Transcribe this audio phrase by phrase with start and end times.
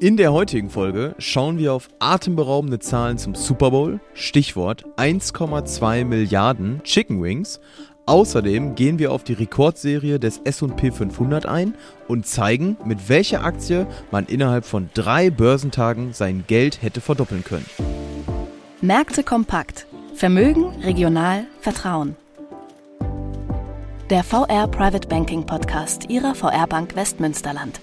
[0.00, 6.82] In der heutigen Folge schauen wir auf atemberaubende Zahlen zum Super Bowl, Stichwort 1,2 Milliarden
[6.84, 7.60] Chicken Wings.
[8.06, 11.74] Außerdem gehen wir auf die Rekordserie des SP 500 ein
[12.08, 17.66] und zeigen, mit welcher Aktie man innerhalb von drei Börsentagen sein Geld hätte verdoppeln können.
[18.80, 19.86] Märkte kompakt.
[20.14, 22.16] Vermögen, regional, Vertrauen.
[24.08, 27.82] Der VR Private Banking Podcast Ihrer VR Bank Westmünsterland.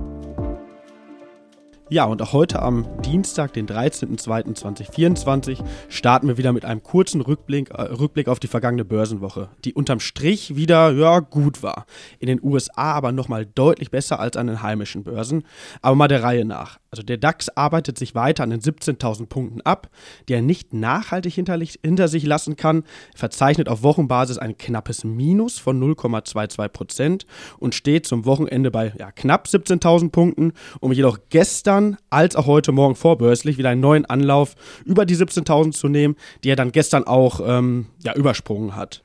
[1.93, 7.69] Ja, und auch heute am Dienstag, den 13.02.2024, starten wir wieder mit einem kurzen Rückblick,
[7.71, 11.85] äh, Rückblick auf die vergangene Börsenwoche, die unterm Strich wieder, ja, gut war.
[12.19, 15.43] In den USA aber nochmal deutlich besser als an den heimischen Börsen.
[15.81, 16.79] Aber mal der Reihe nach.
[16.91, 19.89] Also der DAX arbeitet sich weiter an den 17.000 Punkten ab,
[20.29, 22.83] die er nicht nachhaltig hinter sich lassen kann,
[23.15, 27.25] verzeichnet auf Wochenbasis ein knappes Minus von 0,22 Prozent
[27.59, 32.71] und steht zum Wochenende bei ja, knapp 17.000 Punkten, um jedoch gestern als auch heute
[32.71, 37.05] Morgen vorbörslich wieder einen neuen Anlauf über die 17.000 zu nehmen, die er dann gestern
[37.05, 39.03] auch ähm, ja, übersprungen hat.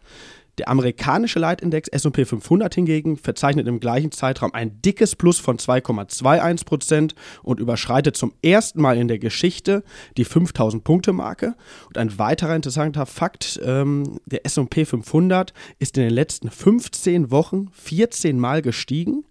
[0.58, 7.14] Der amerikanische Leitindex S&P 500 hingegen verzeichnet im gleichen Zeitraum ein dickes Plus von 2,21%
[7.42, 9.84] und überschreitet zum ersten Mal in der Geschichte
[10.16, 11.54] die 5000 Punkte Marke.
[11.88, 17.68] Und ein weiterer interessanter Fakt, ähm, der S&P 500 ist in den letzten 15 Wochen
[17.72, 19.24] 14 Mal gestiegen.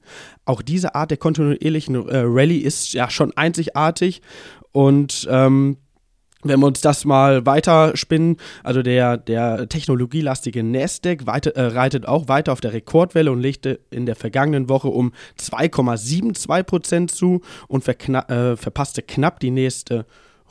[0.46, 4.22] Auch diese Art der kontinuierlichen äh, Rallye ist ja schon einzigartig
[4.72, 5.78] und ähm,
[6.46, 12.28] wenn wir uns das mal weiterspinnen, also der, der technologielastige Nasdaq weite, äh, reitet auch
[12.28, 18.56] weiter auf der Rekordwelle und legte in der vergangenen Woche um 2,72% zu und äh,
[18.56, 20.06] verpasste knapp die nächste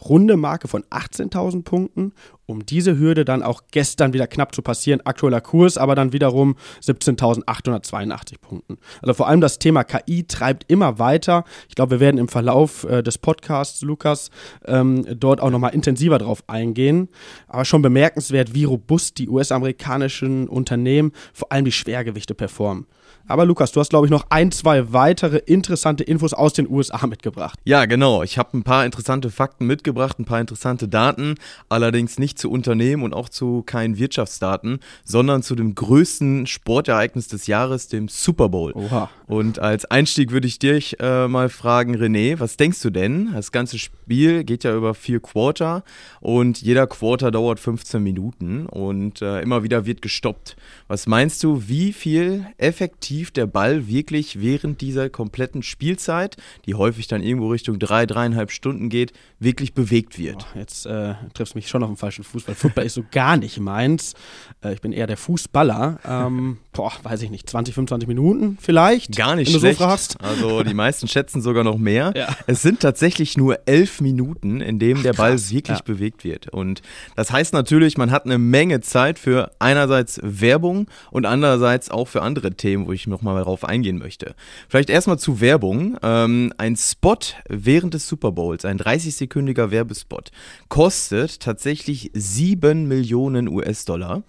[0.04, 2.12] runde Marke von 18.000 Punkten,
[2.46, 5.00] um diese Hürde dann auch gestern wieder knapp zu passieren.
[5.04, 8.78] Aktueller Kurs aber dann wiederum 17.882 Punkten.
[9.02, 11.44] Also vor allem das Thema KI treibt immer weiter.
[11.68, 14.30] Ich glaube, wir werden im Verlauf äh, des Podcasts, Lukas,
[14.66, 17.08] ähm, dort auch nochmal intensiver drauf eingehen.
[17.48, 22.86] Aber schon bemerkenswert, wie robust die US-amerikanischen Unternehmen, vor allem die Schwergewichte, performen.
[23.26, 27.06] Aber Lukas, du hast, glaube ich, noch ein, zwei weitere interessante Infos aus den USA
[27.06, 27.58] mitgebracht.
[27.64, 28.22] Ja, genau.
[28.22, 31.36] Ich habe ein paar interessante Fakten mitgebracht, ein paar interessante Daten,
[31.70, 37.46] allerdings nicht zu Unternehmen und auch zu keinen Wirtschaftsdaten, sondern zu dem größten Sportereignis des
[37.46, 38.72] Jahres, dem Super Bowl.
[38.72, 39.10] Oha.
[39.26, 43.32] Und als Einstieg würde ich dich äh, mal fragen, René, was denkst du denn?
[43.32, 45.82] Das ganze Spiel geht ja über vier Quarter
[46.20, 50.56] und jeder Quarter dauert 15 Minuten und äh, immer wieder wird gestoppt.
[50.88, 56.36] Was meinst du, wie viel effektiv der Ball wirklich während dieser kompletten Spielzeit,
[56.66, 60.46] die häufig dann irgendwo Richtung drei, dreieinhalb Stunden geht, wirklich bewegt wird.
[60.54, 63.04] Oh, jetzt äh, triffst du mich schon auf den falschen Fuß, weil Football ist so
[63.10, 64.14] gar nicht meins.
[64.62, 65.98] Äh, ich bin eher der Fußballer.
[66.06, 69.16] Ähm, boah, weiß ich nicht, 20, 25 Minuten vielleicht?
[69.16, 69.78] Gar nicht schlecht.
[69.78, 69.84] So
[70.18, 72.12] also die meisten schätzen sogar noch mehr.
[72.16, 72.28] Ja.
[72.46, 75.52] Es sind tatsächlich nur elf Minuten, in denen der Ball krass.
[75.52, 75.84] wirklich ja.
[75.84, 76.48] bewegt wird.
[76.48, 76.82] Und
[77.16, 82.22] das heißt natürlich, man hat eine Menge Zeit für einerseits Werbung und andererseits auch für
[82.22, 84.34] andere Themen, wo ich nochmal darauf eingehen möchte.
[84.68, 85.98] Vielleicht erstmal zu Werbung.
[86.02, 87.18] Ähm, ein Spot
[87.48, 90.30] während des Super Bowls, ein 30-sekündiger Werbespot,
[90.68, 94.22] kostet tatsächlich 7 Millionen US-Dollar.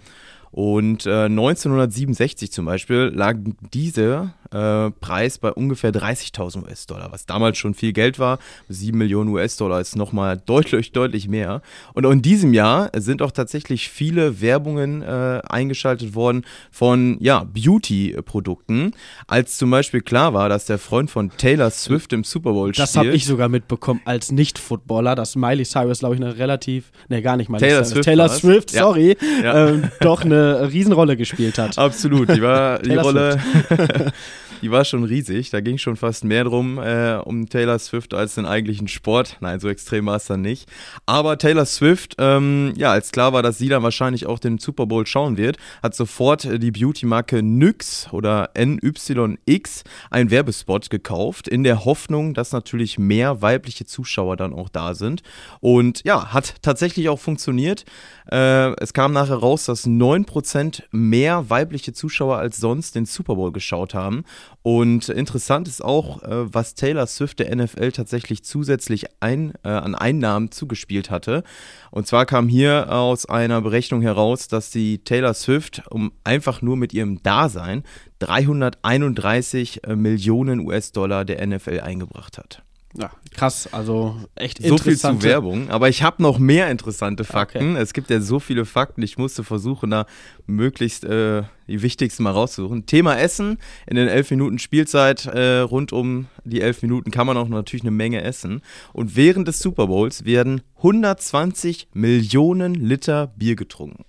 [0.51, 3.35] Und äh, 1967 zum Beispiel lag
[3.73, 8.39] dieser äh, Preis bei ungefähr 30.000 US-Dollar, was damals schon viel Geld war.
[8.69, 11.61] 7 Millionen US-Dollar ist nochmal deutlich, deutlich mehr.
[11.93, 17.44] Und auch in diesem Jahr sind auch tatsächlich viele Werbungen äh, eingeschaltet worden von ja,
[17.44, 18.94] Beauty-Produkten,
[19.27, 22.88] als zum Beispiel klar war, dass der Freund von Taylor Swift im Super Bowl spielt.
[22.88, 27.21] Das habe ich sogar mitbekommen als Nicht-Footballer, dass Miley Cyrus, glaube ich, eine relativ, ne,
[27.21, 29.69] gar nicht Miley Taylor Cyrus, Swift, Taylor Swift, sorry, ja.
[29.69, 31.77] Ähm, doch eine Riesenrolle gespielt hat.
[31.77, 33.41] Absolut, die war die Rolle
[34.62, 35.50] die war schon riesig.
[35.50, 39.38] Da ging schon fast mehr drum äh, um Taylor Swift als den eigentlichen Sport.
[39.40, 40.69] Nein, so extrem war es dann nicht.
[41.06, 44.86] Aber Taylor Swift, ähm, ja, als klar war, dass sie dann wahrscheinlich auch den Super
[44.86, 51.63] Bowl schauen wird, hat sofort äh, die Beauty-Marke NYX oder NYX einen Werbespot gekauft, in
[51.63, 55.22] der Hoffnung, dass natürlich mehr weibliche Zuschauer dann auch da sind.
[55.60, 57.86] Und ja, hat tatsächlich auch funktioniert.
[58.31, 63.52] Äh, es kam nachher raus, dass 9% mehr weibliche Zuschauer als sonst den Super Bowl
[63.52, 64.24] geschaut haben.
[64.62, 69.94] Und interessant ist auch, äh, was Taylor Swift der NFL tatsächlich zusätzlich ein, äh, an
[69.94, 71.44] Einnahmen zugespielt hatte.
[71.92, 76.77] Und zwar kam hier aus einer Berechnung heraus, dass die Taylor Swift, um einfach nur
[76.77, 77.83] mit ihrem Dasein,
[78.19, 82.63] 331 äh, Millionen US-Dollar der NFL eingebracht hat.
[82.97, 87.71] Ja, krass, also echt So viel zu Werbung, aber ich habe noch mehr interessante Fakten.
[87.71, 87.81] Okay.
[87.81, 90.06] Es gibt ja so viele Fakten, ich musste versuchen, da
[90.45, 92.86] möglichst äh, die wichtigsten mal rauszusuchen.
[92.86, 97.36] Thema Essen, in den elf Minuten Spielzeit, äh, rund um die elf Minuten kann man
[97.36, 98.62] auch natürlich eine Menge essen.
[98.94, 104.06] Und während des Super Bowls werden 120 Millionen Liter Bier getrunken.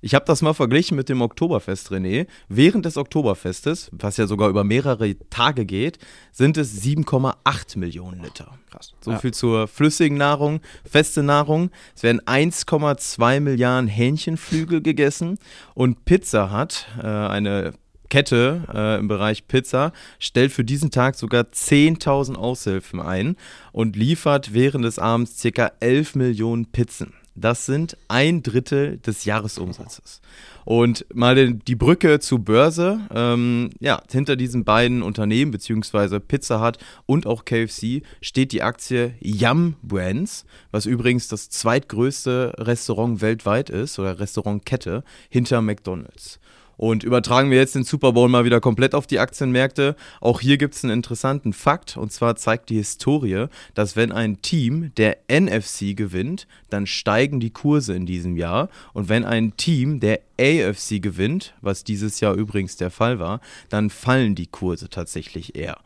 [0.00, 2.26] Ich habe das mal verglichen mit dem Oktoberfest, René.
[2.48, 5.98] Während des Oktoberfestes, was ja sogar über mehrere Tage geht,
[6.30, 8.58] sind es 7,8 Millionen Liter.
[8.70, 8.94] Krass.
[9.00, 9.18] So ja.
[9.18, 11.70] viel zur flüssigen Nahrung, feste Nahrung.
[11.96, 15.38] Es werden 1,2 Milliarden Hähnchenflügel gegessen
[15.74, 17.72] und Pizza hat äh, eine
[18.08, 23.36] Kette äh, im Bereich Pizza stellt für diesen Tag sogar 10.000 Aushilfen ein
[23.72, 25.72] und liefert während des Abends ca.
[25.80, 27.12] 11 Millionen Pizzen.
[27.40, 30.20] Das sind ein Drittel des Jahresumsatzes.
[30.64, 36.78] Und mal die Brücke zur Börse, ähm, ja, hinter diesen beiden Unternehmen, beziehungsweise Pizza Hut
[37.06, 43.98] und auch KFC, steht die Aktie Yum Brands, was übrigens das zweitgrößte Restaurant weltweit ist
[43.98, 46.38] oder Restaurantkette hinter McDonald's.
[46.78, 49.96] Und übertragen wir jetzt den Super Bowl mal wieder komplett auf die Aktienmärkte.
[50.20, 51.96] Auch hier gibt es einen interessanten Fakt.
[51.96, 57.50] Und zwar zeigt die Historie, dass wenn ein Team der NFC gewinnt, dann steigen die
[57.50, 58.68] Kurse in diesem Jahr.
[58.92, 63.90] Und wenn ein Team der AFC gewinnt, was dieses Jahr übrigens der Fall war, dann
[63.90, 65.78] fallen die Kurse tatsächlich eher.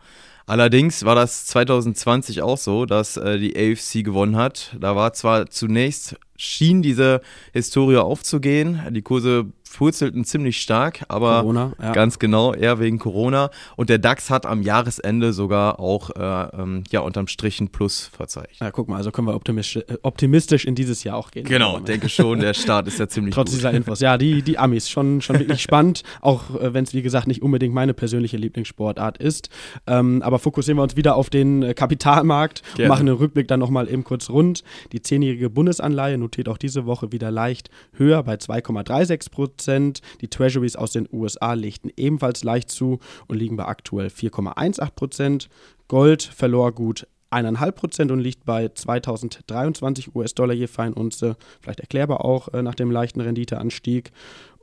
[0.46, 4.76] Allerdings war das 2020 auch so, dass äh, die AFC gewonnen hat.
[4.78, 7.20] Da war zwar zunächst schien diese
[7.52, 8.80] Historie aufzugehen.
[8.90, 11.92] Die Kurse purzelten ziemlich stark, aber Corona, ja.
[11.92, 13.50] ganz genau, eher wegen Corona.
[13.76, 18.10] Und der DAX hat am Jahresende sogar auch äh, ähm, ja, unterm Strich ein Plus
[18.14, 18.60] verzeichnet.
[18.60, 21.44] Ja, guck mal, also können wir optimistisch, äh, optimistisch in dieses Jahr auch gehen.
[21.44, 23.58] Genau, denke schon, der Start ist ja ziemlich Trotz gut.
[23.58, 24.00] dieser Infos.
[24.00, 27.42] Ja, die, die Amis, schon, schon wirklich spannend, auch äh, wenn es, wie gesagt, nicht
[27.42, 29.48] unbedingt meine persönliche Lieblingssportart ist.
[29.86, 32.82] Ähm, aber fokussieren wir uns wieder auf den äh, Kapitalmarkt Gerne.
[32.82, 34.62] und machen den Rückblick dann nochmal eben kurz rund.
[34.92, 39.61] Die zehnjährige Bundesanleihe notiert auch diese Woche wieder leicht höher bei 2,36 Prozent.
[39.66, 42.98] Die Treasuries aus den USA legten ebenfalls leicht zu
[43.28, 45.48] und liegen bei aktuell 4,18 Prozent.
[45.88, 51.36] Gold verlor gut 1,5 Prozent und liegt bei 2023 US-Dollar je Feinunze.
[51.60, 54.12] Vielleicht erklärbar auch äh, nach dem leichten Renditeanstieg.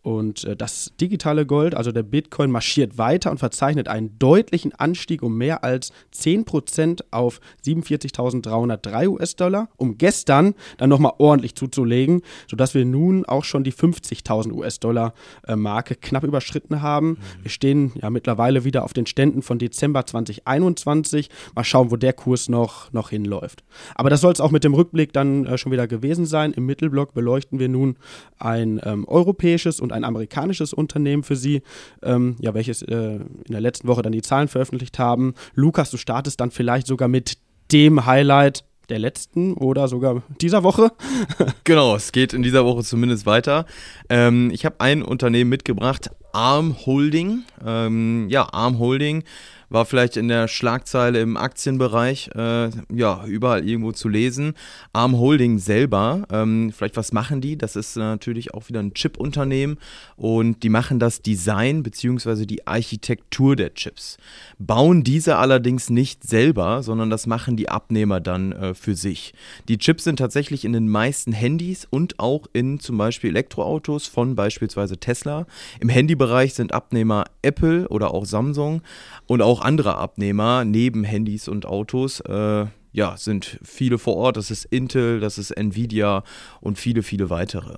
[0.01, 5.21] Und äh, das digitale Gold, also der Bitcoin, marschiert weiter und verzeichnet einen deutlichen Anstieg
[5.21, 12.85] um mehr als 10% auf 47.303 US-Dollar, um gestern dann nochmal ordentlich zuzulegen, sodass wir
[12.85, 17.09] nun auch schon die 50.000 US-Dollar-Marke knapp überschritten haben.
[17.09, 17.17] Mhm.
[17.41, 21.29] Wir stehen ja mittlerweile wieder auf den Ständen von Dezember 2021.
[21.55, 23.63] Mal schauen, wo der Kurs noch, noch hinläuft.
[23.95, 26.53] Aber das soll es auch mit dem Rückblick dann äh, schon wieder gewesen sein.
[26.53, 27.97] Im Mittelblock beleuchten wir nun
[28.37, 31.61] ein ähm, europäisches und und ein amerikanisches Unternehmen für sie,
[32.03, 35.33] ähm, ja, welches äh, in der letzten Woche dann die Zahlen veröffentlicht haben.
[35.55, 37.37] Lukas, du startest dann vielleicht sogar mit
[37.71, 40.91] dem Highlight der letzten oder sogar dieser Woche.
[41.63, 43.65] genau, es geht in dieser Woche zumindest weiter.
[44.09, 47.43] Ähm, ich habe ein Unternehmen mitgebracht, Arm Holding.
[47.65, 49.23] Ähm, ja, Arm Holding
[49.69, 54.53] war vielleicht in der Schlagzeile im Aktienbereich, äh, ja, überall irgendwo zu lesen.
[54.93, 57.57] Arm Holding selber, ähm, vielleicht was machen die?
[57.57, 59.77] Das ist natürlich auch wieder ein Chip-Unternehmen
[60.15, 62.45] und die machen das Design bzw.
[62.45, 64.17] die Architektur der Chips.
[64.57, 69.33] Bauen diese allerdings nicht selber, sondern das machen die Abnehmer dann äh, für sich.
[69.67, 74.35] Die Chips sind tatsächlich in den meisten Handys und auch in zum Beispiel Elektroautos von
[74.35, 75.45] beispielsweise Tesla.
[75.79, 78.81] Im Handybereich sind Abnehmer Apple oder auch Samsung
[79.27, 82.19] und auch andere Abnehmer neben Handys und Autos.
[82.21, 84.37] Äh, ja, sind viele vor Ort.
[84.37, 86.23] Das ist Intel, das ist Nvidia
[86.61, 87.75] und viele, viele weitere.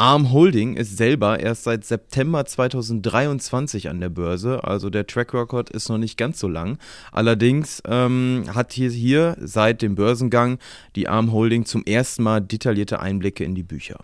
[0.00, 5.70] Arm Holding ist selber erst seit September 2023 an der Börse, also der Track Record
[5.70, 6.78] ist noch nicht ganz so lang.
[7.10, 10.58] Allerdings ähm, hat hier, hier seit dem Börsengang
[10.94, 13.98] die Arm Holding zum ersten Mal detaillierte Einblicke in die Bücher.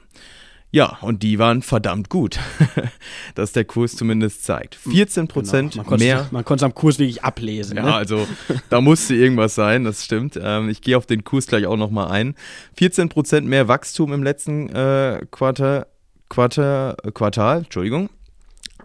[0.75, 2.40] Ja, und die waren verdammt gut,
[3.37, 4.75] dass der Kurs zumindest zeigt.
[4.75, 5.97] 14 Prozent genau.
[5.99, 6.26] mehr.
[6.33, 7.76] Man konnte es am Kurs wirklich ablesen.
[7.76, 7.95] Ja, ne?
[7.95, 8.26] also
[8.71, 10.37] da musste irgendwas sein, das stimmt.
[10.43, 12.35] Ähm, ich gehe auf den Kurs gleich auch nochmal ein.
[12.76, 15.87] 14 Prozent mehr Wachstum im letzten äh, Quartal,
[16.28, 18.11] Quartal, äh, Quartal, Entschuldigung.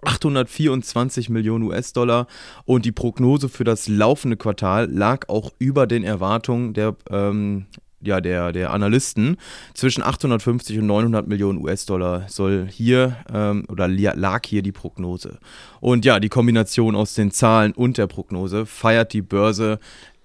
[0.04, 2.28] 824 Millionen US-Dollar
[2.66, 7.66] und die Prognose für das laufende Quartal lag auch über den Erwartungen der ähm,
[8.02, 9.38] ja, der, der Analysten.
[9.74, 15.40] Zwischen 850 und 900 Millionen US-Dollar soll hier ähm, oder lag hier die Prognose.
[15.80, 19.80] Und ja, die Kombination aus den Zahlen und der Prognose feiert die Börse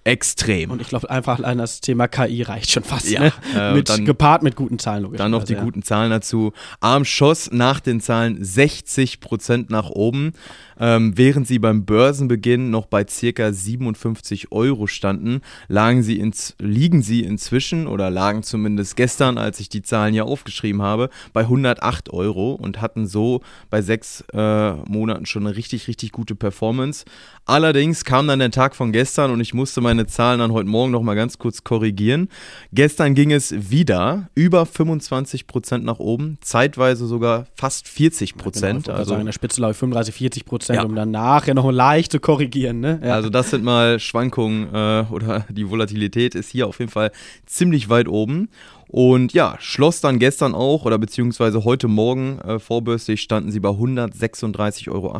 [0.05, 0.69] extrem.
[0.69, 3.09] Und ich glaube einfach allein das Thema KI reicht schon fast.
[3.09, 3.33] Ja, ne?
[3.57, 5.17] äh, mit, dann, gepaart mit guten Zahlen logisch.
[5.17, 5.63] Dann noch die ja.
[5.63, 6.53] guten Zahlen dazu.
[6.79, 10.33] Arm schoss nach den Zahlen 60 Prozent nach oben.
[10.77, 17.01] Ähm, während sie beim Börsenbeginn noch bei circa 57 Euro standen, lagen sie ins, liegen
[17.01, 22.11] sie inzwischen oder lagen zumindest gestern, als ich die Zahlen hier aufgeschrieben habe, bei 108
[22.11, 27.05] Euro und hatten so bei sechs äh, Monaten schon eine richtig, richtig gute Performance.
[27.45, 30.91] Allerdings kam dann der Tag von gestern und ich musste meine Zahlen dann heute Morgen
[30.91, 32.29] noch mal ganz kurz korrigieren.
[32.73, 38.87] Gestern ging es wieder über 25 Prozent nach oben, zeitweise sogar fast 40 Prozent.
[38.87, 40.77] Ja, genau, also in der Spitze glaube ich 35, 40 Prozent.
[40.77, 40.83] Ja.
[40.83, 42.79] um dann nachher noch leicht zu korrigieren.
[42.81, 42.99] Ne?
[43.03, 43.13] Ja.
[43.13, 47.11] Also das sind mal Schwankungen äh, oder die Volatilität ist hier auf jeden Fall
[47.45, 48.49] ziemlich weit oben.
[48.87, 53.69] Und ja, schloss dann gestern auch oder beziehungsweise heute Morgen äh, vorbörslich standen sie bei
[53.69, 55.17] 136,80 Euro.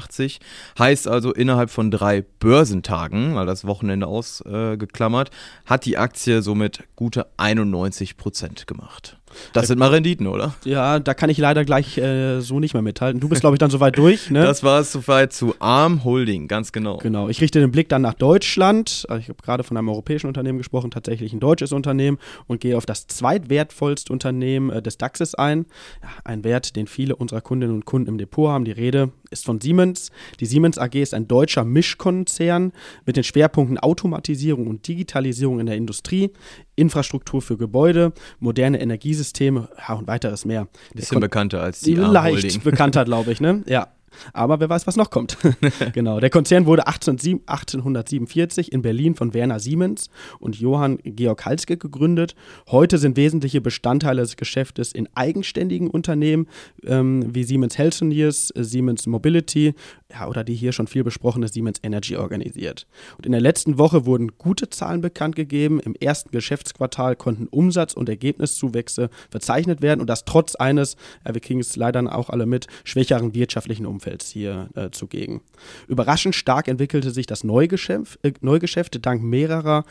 [0.79, 5.31] Heißt also innerhalb von drei Börsentagen, mal das Wochenende ausgeklammert, äh,
[5.65, 9.14] hat die Aktie somit gute 91 Prozent gemacht.
[9.53, 10.53] Das sind mal Renditen, oder?
[10.63, 13.19] Ja, da kann ich leider gleich äh, so nicht mehr mithalten.
[13.19, 14.29] Du bist, glaube ich, dann soweit durch.
[14.29, 14.43] Ne?
[14.43, 16.97] Das war es soweit zu Arm Holding, ganz genau.
[16.97, 17.29] Genau.
[17.29, 19.05] Ich richte den Blick dann nach Deutschland.
[19.09, 22.17] Also ich habe gerade von einem europäischen Unternehmen gesprochen, tatsächlich ein deutsches Unternehmen
[22.47, 25.65] und gehe auf das zweitwertvollste Unternehmen äh, des DAXes ein.
[26.01, 28.65] Ja, ein Wert, den viele unserer Kundinnen und Kunden im Depot haben.
[28.65, 30.11] Die Rede ist von Siemens.
[30.39, 32.71] Die Siemens AG ist ein deutscher Mischkonzern
[33.05, 36.31] mit den Schwerpunkten Automatisierung und Digitalisierung in der Industrie,
[36.75, 40.67] Infrastruktur für Gebäude, moderne Energiesysteme ja, und weiteres mehr.
[40.93, 43.63] Bisschen bekannter als die Leicht bekannter, glaube ich, ne?
[43.67, 43.89] Ja.
[44.33, 45.37] Aber wer weiß, was noch kommt.
[45.93, 46.19] genau.
[46.19, 52.35] Der Konzern wurde 1847 in Berlin von Werner Siemens und Johann Georg Halske gegründet.
[52.69, 56.47] Heute sind wesentliche Bestandteile des Geschäftes in eigenständigen Unternehmen
[56.83, 59.73] ähm, wie Siemens Healthineers, Siemens Mobility
[60.11, 62.87] ja, oder die hier schon viel besprochene Siemens Energy organisiert.
[63.17, 65.79] Und in der letzten Woche wurden gute Zahlen bekannt gegeben.
[65.79, 70.95] Im ersten Geschäftsquartal konnten Umsatz- und Ergebniszuwächse verzeichnet werden und das trotz eines,
[71.25, 74.04] ja, wir kriegen es leider auch alle mit, schwächeren wirtschaftlichen Umfelds.
[74.05, 75.41] Umfelds hier äh, zugegen.
[75.87, 79.83] Überraschend stark entwickelte sich das Neugeschäft, äh, Neugeschäft dank mehrerer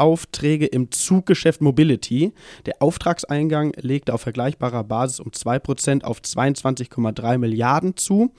[0.00, 2.32] Großaufträge im Zuggeschäft Mobility.
[2.64, 8.32] Der Auftragseingang legte auf vergleichbarer Basis um 2% auf 22,3 Milliarden zu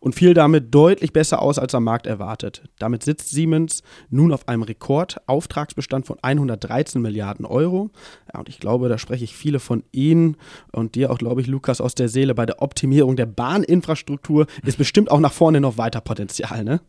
[0.00, 2.64] und fiel damit deutlich besser aus als am Markt erwartet.
[2.78, 7.90] Damit sitzt Siemens nun auf einem Rekordauftragsbestand von 113 Milliarden Euro.
[8.32, 10.36] Ja, und ich glaube, da spreche ich viele von Ihnen
[10.72, 12.34] und dir auch, glaube ich, Lukas, aus der Seele.
[12.34, 16.80] Bei der Optimierung der Bahninfrastruktur ist bestimmt auch nach vorne noch weiter Potenzial, ne?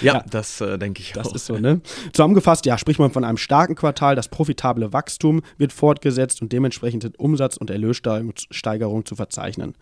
[0.00, 1.32] Ja, ja, das äh, denke ich das auch.
[1.32, 1.80] Das ist so, ne?
[2.12, 7.02] Zusammengefasst, ja, spricht man von einem starken Quartal, das profitable Wachstum wird fortgesetzt und dementsprechend
[7.02, 9.74] sind Umsatz- und Erlössteigerungen zu verzeichnen.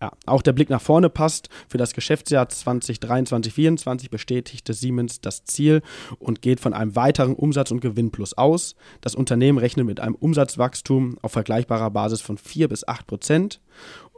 [0.00, 1.48] Ja, auch der Blick nach vorne passt.
[1.68, 5.82] Für das Geschäftsjahr 2023-2024 bestätigte Siemens das Ziel
[6.20, 8.76] und geht von einem weiteren Umsatz- und Gewinnplus aus.
[9.00, 13.60] Das Unternehmen rechnet mit einem Umsatzwachstum auf vergleichbarer Basis von 4 bis 8 Prozent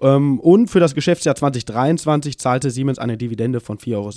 [0.01, 4.11] und für das Geschäftsjahr 2023 zahlte Siemens eine Dividende von 4,70 Euro.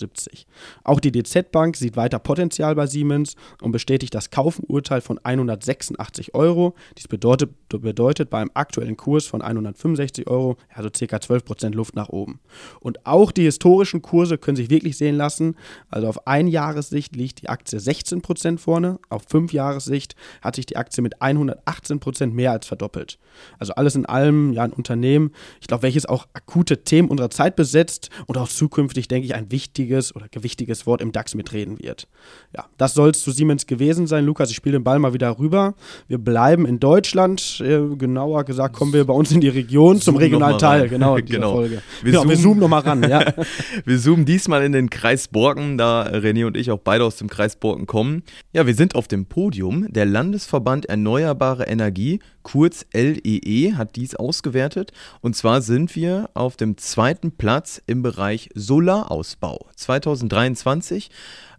[0.86, 6.36] Auch die DZ Bank sieht weiter Potenzial bei Siemens und bestätigt das Kaufenurteil von 186
[6.36, 6.74] Euro.
[6.98, 11.18] Dies bedeutet, bedeutet beim aktuellen Kurs von 165 Euro, also ca.
[11.18, 12.40] 12% Luft nach oben.
[12.80, 15.58] Und auch die historischen Kurse können sich wirklich sehen lassen.
[15.90, 21.22] Also auf Einjahressicht liegt die Aktie 16% vorne, auf Fünfjahressicht hat sich die Aktie mit
[21.22, 23.20] 118% mehr als verdoppelt.
[23.60, 27.56] Also alles in allem ja ein Unternehmen, ich glaube, welches auch akute Themen unserer Zeit
[27.56, 32.08] besetzt und auch zukünftig, denke ich, ein wichtiges oder gewichtiges Wort im DAX mitreden wird.
[32.56, 34.24] Ja, das soll es zu Siemens gewesen sein.
[34.24, 35.74] Lukas, ich spiele den Ball mal wieder rüber.
[36.08, 37.60] Wir bleiben in Deutschland.
[37.60, 40.88] Äh, genauer gesagt kommen wir bei uns in die Region zum regionalen Teil.
[40.90, 41.54] Genau, genau.
[41.54, 41.82] Folge.
[42.04, 43.04] Wir, genau, zoomen, wir zoomen nochmal ran.
[43.10, 43.34] Ja.
[43.86, 47.30] wir zoomen diesmal in den Kreis Borken, da René und ich auch beide aus dem
[47.30, 48.22] Kreis Borken kommen.
[48.52, 49.92] Ja, wir sind auf dem Podium.
[49.92, 54.92] Der Landesverband Erneuerbare Energie, kurz LEE, hat dies ausgewertet.
[55.22, 59.68] Und zwar sind wir auf dem zweiten Platz im Bereich Solarausbau.
[59.76, 61.10] 2023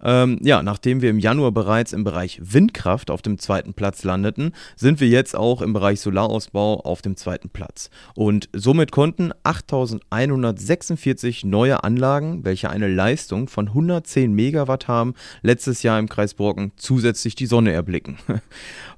[0.04, 4.52] ähm, ja, nachdem wir im Januar bereits im Bereich Windkraft auf dem zweiten Platz landeten,
[4.76, 7.90] sind wir jetzt auch im Bereich Solarausbau auf dem zweiten Platz.
[8.14, 15.98] Und somit konnten 8146 neue Anlagen, welche eine Leistung von 110 Megawatt haben, letztes Jahr
[15.98, 18.18] im Kreis Borken zusätzlich die Sonne erblicken.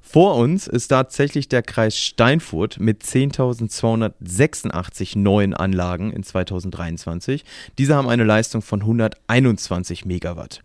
[0.01, 7.43] Vor uns ist tatsächlich der Kreis Steinfurt mit 10.286 neuen Anlagen in 2023.
[7.77, 10.61] Diese haben eine Leistung von 121 Megawatt.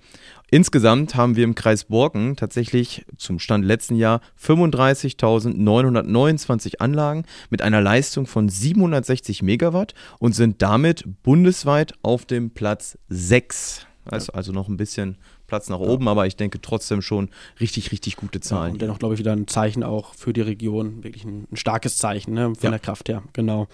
[0.50, 7.80] Insgesamt haben wir im Kreis Borken tatsächlich zum Stand letzten Jahr 35.929 Anlagen mit einer
[7.80, 13.86] Leistung von 760 Megawatt und sind damit bundesweit auf dem Platz 6.
[14.04, 17.28] Also, also noch ein bisschen Platz nach oben, aber ich denke trotzdem schon
[17.60, 18.68] richtig, richtig gute Zahlen.
[18.68, 21.56] Ja, und dennoch, glaube ich, wieder ein Zeichen auch für die Region, wirklich ein, ein
[21.56, 22.70] starkes Zeichen ne, von ja.
[22.70, 23.68] der Kraft her, genau.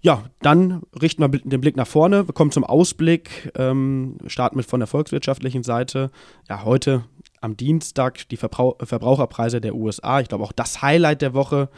[0.00, 2.28] Ja, dann richten wir den Blick nach vorne.
[2.28, 3.52] Wir kommen zum Ausblick.
[3.56, 6.10] Ähm, starten mit von der volkswirtschaftlichen Seite.
[6.48, 7.04] Ja, heute
[7.40, 10.20] am Dienstag die Verbrauch Verbraucherpreise der USA.
[10.20, 11.68] Ich glaube auch das Highlight der Woche.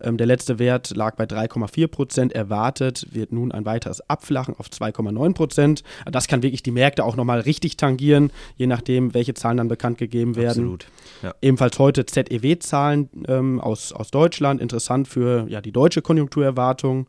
[0.00, 2.32] Ähm, der letzte Wert lag bei 3,4 Prozent.
[2.32, 5.82] Erwartet wird nun ein weiteres Abflachen auf 2,9 Prozent.
[6.10, 9.98] Das kann wirklich die Märkte auch nochmal richtig tangieren, je nachdem, welche Zahlen dann bekannt
[9.98, 10.48] gegeben werden.
[10.48, 10.86] Absolut.
[11.22, 11.34] Ja.
[11.42, 14.60] Ebenfalls heute ZEW-Zahlen ähm, aus, aus Deutschland.
[14.60, 17.08] Interessant für ja, die deutsche Konjunkturerwartung.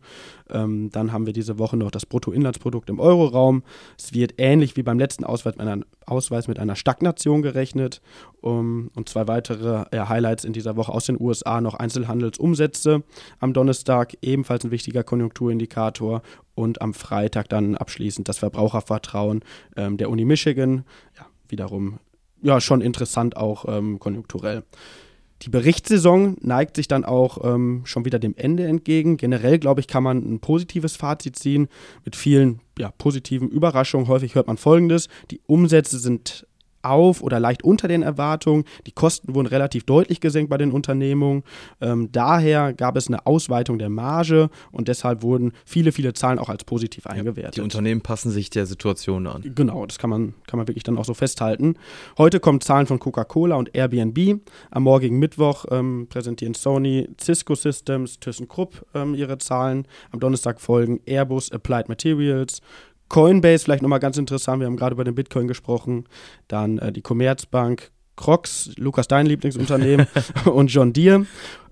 [0.51, 3.63] Ähm, dann haben wir diese Woche noch das Bruttoinlandsprodukt im Euroraum.
[3.97, 8.01] Es wird ähnlich wie beim letzten Ausweis mit einer, Ausweis mit einer Stagnation gerechnet.
[8.41, 13.03] Um, und zwei weitere ja, Highlights in dieser Woche aus den USA noch Einzelhandelsumsätze
[13.39, 16.21] am Donnerstag, ebenfalls ein wichtiger Konjunkturindikator.
[16.55, 19.43] Und am Freitag dann abschließend das Verbrauchervertrauen
[19.77, 20.83] ähm, der Uni Michigan.
[21.17, 21.99] Ja, wiederum
[22.41, 24.63] ja schon interessant auch ähm, konjunkturell.
[25.43, 29.15] Die Berichtssaison neigt sich dann auch ähm, schon wieder dem Ende entgegen.
[29.15, 31.69] Generell, glaube ich, kann man ein positives Fazit ziehen
[32.03, 34.09] mit vielen ja, positiven Überraschungen.
[34.09, 35.07] Häufig hört man Folgendes.
[35.31, 36.45] Die Umsätze sind
[36.89, 38.63] auf oder leicht unter den Erwartungen.
[38.87, 41.43] Die Kosten wurden relativ deutlich gesenkt bei den Unternehmungen.
[41.81, 46.49] Ähm, daher gab es eine Ausweitung der Marge und deshalb wurden viele, viele Zahlen auch
[46.49, 47.55] als positiv eingewertet.
[47.55, 49.43] Ja, die Unternehmen passen sich der Situation an.
[49.55, 51.75] Genau, das kann man, kann man wirklich dann auch so festhalten.
[52.17, 54.41] Heute kommen Zahlen von Coca-Cola und Airbnb.
[54.71, 59.87] Am morgigen Mittwoch ähm, präsentieren Sony, Cisco Systems, ThyssenKrupp ähm, ihre Zahlen.
[60.11, 62.61] Am Donnerstag folgen Airbus, Applied Materials,
[63.09, 66.05] Coinbase, vielleicht nochmal ganz interessant, wir haben gerade über den Bitcoin gesprochen,
[66.47, 70.07] dann äh, die Commerzbank, Crocs, Lukas, dein Lieblingsunternehmen
[70.45, 71.25] und John Deere.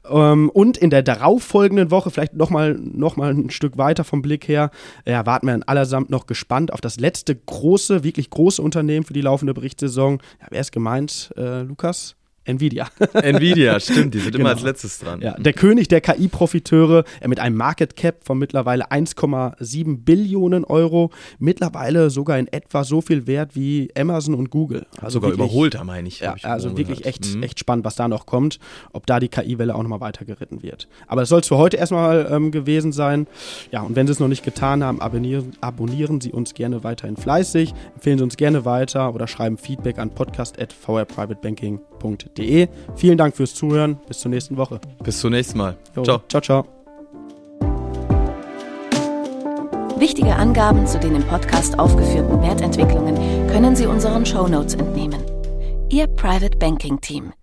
[0.10, 4.48] Ähm, und in der darauffolgenden Woche, vielleicht nochmal noch mal ein Stück weiter vom Blick
[4.48, 4.72] her,
[5.06, 9.14] ja, warten wir dann allesamt noch gespannt auf das letzte große, wirklich große Unternehmen für
[9.14, 10.20] die laufende Berichtssaison.
[10.42, 12.17] Ja, wer ist gemeint, äh, Lukas?
[12.48, 12.88] Nvidia.
[13.14, 14.46] Nvidia, stimmt, die sind genau.
[14.46, 15.22] immer als letztes dran.
[15.22, 22.10] Ja, der König der KI-Profiteure mit einem Market Cap von mittlerweile 1,7 Billionen Euro, mittlerweile
[22.10, 24.86] sogar in etwa so viel wert wie Amazon und Google.
[25.02, 26.22] Also sogar wirklich, überholt, meine ich.
[26.22, 27.44] Ja, ich also wirklich echt, mhm.
[27.44, 28.60] echt spannend, was da noch kommt,
[28.94, 30.88] ob da die KI-Welle auch nochmal weitergeritten wird.
[31.08, 33.28] Aber das soll es für heute erstmal ähm, gewesen sein.
[33.72, 37.18] Ja, und wenn Sie es noch nicht getan haben, abonnieren, abonnieren Sie uns gerne weiterhin
[37.18, 42.68] fleißig, empfehlen Sie uns gerne weiter oder schreiben Feedback an podcast.vrprivatebanking.de www.ftf.de.
[42.96, 43.98] Vielen Dank fürs Zuhören.
[44.08, 44.80] Bis zur nächsten Woche.
[45.04, 45.78] Bis zum nächsten Mal.
[45.96, 46.04] Jo.
[46.04, 46.22] Ciao.
[46.30, 46.66] Ciao, ciao.
[49.98, 53.16] Wichtige Angaben zu den im Podcast aufgeführten Wertentwicklungen
[53.48, 55.20] können Sie unseren Shownotes entnehmen.
[55.90, 57.34] Ihr Private Banking Team.